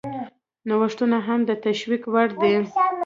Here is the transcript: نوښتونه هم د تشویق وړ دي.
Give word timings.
نوښتونه 0.67 1.17
هم 1.27 1.39
د 1.49 1.51
تشویق 1.65 2.03
وړ 2.13 2.29
دي. 2.41 2.53